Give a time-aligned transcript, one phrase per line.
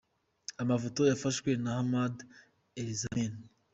[0.61, 2.23] Amafoto yafashwe na: Hamada
[2.81, 3.33] Elrasem.